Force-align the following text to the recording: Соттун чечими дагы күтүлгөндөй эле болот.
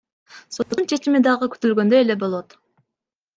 Соттун 0.53 0.87
чечими 0.93 1.21
дагы 1.27 1.49
күтүлгөндөй 1.57 2.03
эле 2.07 2.17
болот. 2.25 2.59